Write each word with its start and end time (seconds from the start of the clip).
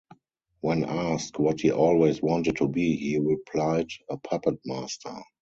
When 0.61 0.83
asked 0.83 1.37
what 1.37 1.61
he 1.61 1.69
always 1.71 2.23
wanted 2.23 2.55
to 2.55 2.67
be, 2.67 2.95
he 2.95 3.19
replied: 3.19 3.89
"A 4.09 4.17
puppet 4.17 4.57
master". 4.65 5.15